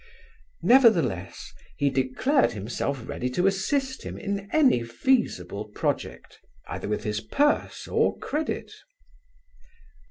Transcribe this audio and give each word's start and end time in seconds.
Nevertheless, 0.63 1.53
he 1.77 1.91
declared 1.91 2.53
himself 2.53 3.07
ready 3.07 3.29
to 3.29 3.45
assist 3.45 4.01
him 4.01 4.17
in 4.17 4.49
any 4.51 4.81
feasible 4.81 5.65
project, 5.75 6.39
either 6.65 6.87
with 6.87 7.03
his 7.03 7.21
purse 7.21 7.87
or 7.87 8.17
credit. 8.17 8.71